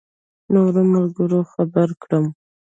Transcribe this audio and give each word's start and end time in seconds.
نورو 0.53 0.81
ملګرو 0.93 1.39
خبر 1.51 1.89
کړم. 2.01 2.25